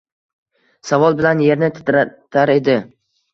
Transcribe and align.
Savol 0.91 1.17
bilan 1.19 1.43
yerni 1.49 1.69
titratar 1.77 2.53
edi: 2.55 2.79